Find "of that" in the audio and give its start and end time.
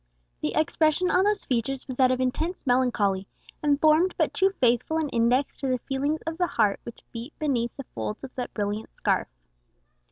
8.23-8.51